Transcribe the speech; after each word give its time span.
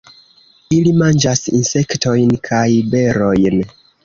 Ili 0.77 0.93
manĝas 1.01 1.43
insektojn 1.59 2.35
kaj 2.49 2.65
berojn. 2.97 3.63